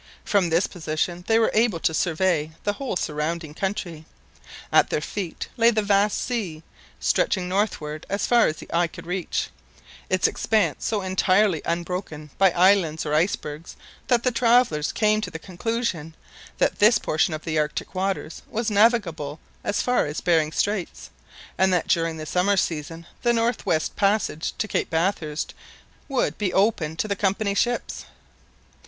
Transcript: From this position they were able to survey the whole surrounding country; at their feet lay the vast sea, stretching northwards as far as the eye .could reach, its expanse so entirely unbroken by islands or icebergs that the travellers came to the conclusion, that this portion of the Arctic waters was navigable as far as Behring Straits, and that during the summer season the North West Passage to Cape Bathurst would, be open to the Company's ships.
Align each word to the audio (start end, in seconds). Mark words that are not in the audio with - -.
From 0.25 0.49
this 0.49 0.65
position 0.65 1.23
they 1.27 1.37
were 1.37 1.51
able 1.53 1.79
to 1.81 1.93
survey 1.93 2.53
the 2.63 2.73
whole 2.73 2.95
surrounding 2.95 3.53
country; 3.53 4.05
at 4.71 4.89
their 4.89 4.99
feet 4.99 5.47
lay 5.57 5.69
the 5.69 5.83
vast 5.83 6.17
sea, 6.17 6.63
stretching 6.99 7.47
northwards 7.47 8.07
as 8.09 8.25
far 8.25 8.47
as 8.47 8.55
the 8.57 8.67
eye 8.73 8.87
.could 8.87 9.05
reach, 9.05 9.51
its 10.09 10.27
expanse 10.27 10.85
so 10.85 11.03
entirely 11.03 11.61
unbroken 11.65 12.31
by 12.39 12.49
islands 12.53 13.05
or 13.05 13.13
icebergs 13.13 13.75
that 14.07 14.23
the 14.23 14.31
travellers 14.31 14.91
came 14.91 15.21
to 15.21 15.29
the 15.29 15.37
conclusion, 15.37 16.15
that 16.57 16.79
this 16.79 16.97
portion 16.97 17.35
of 17.35 17.43
the 17.45 17.59
Arctic 17.59 17.93
waters 17.93 18.41
was 18.49 18.71
navigable 18.71 19.39
as 19.63 19.83
far 19.83 20.07
as 20.07 20.19
Behring 20.19 20.51
Straits, 20.51 21.11
and 21.59 21.71
that 21.71 21.87
during 21.87 22.17
the 22.17 22.25
summer 22.25 22.57
season 22.57 23.05
the 23.21 23.33
North 23.33 23.67
West 23.67 23.95
Passage 23.95 24.53
to 24.57 24.67
Cape 24.67 24.89
Bathurst 24.89 25.53
would, 26.07 26.39
be 26.39 26.51
open 26.51 26.95
to 26.95 27.07
the 27.07 27.15
Company's 27.15 27.59
ships. 27.59 28.05